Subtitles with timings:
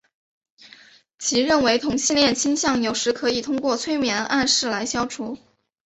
[1.19, 5.37] 其认为同性恋倾向有时可以通过催眠暗示来消除。